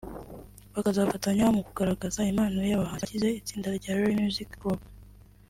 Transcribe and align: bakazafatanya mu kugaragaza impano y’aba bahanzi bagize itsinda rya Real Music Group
bakazafatanya 0.73 1.45
mu 1.55 1.61
kugaragaza 1.67 2.29
impano 2.31 2.57
y’aba 2.69 2.81
bahanzi 2.85 3.03
bagize 3.07 3.27
itsinda 3.39 3.69
rya 3.77 3.91
Real 3.97 4.13
Music 4.23 4.49
Group 4.59 4.81